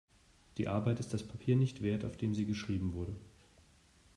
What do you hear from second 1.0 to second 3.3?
das Papier nicht wert, auf dem sie geschrieben wurde.